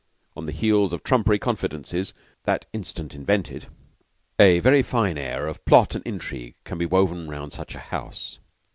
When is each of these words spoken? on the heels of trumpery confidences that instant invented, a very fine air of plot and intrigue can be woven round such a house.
on 0.35 0.45
the 0.45 0.51
heels 0.51 0.93
of 0.93 1.03
trumpery 1.03 1.37
confidences 1.37 2.11
that 2.45 2.65
instant 2.73 3.13
invented, 3.13 3.67
a 4.39 4.57
very 4.59 4.81
fine 4.81 5.15
air 5.15 5.45
of 5.47 5.63
plot 5.63 5.93
and 5.93 6.03
intrigue 6.07 6.55
can 6.63 6.79
be 6.79 6.87
woven 6.87 7.29
round 7.29 7.53
such 7.53 7.75
a 7.75 7.79
house. 7.93 8.39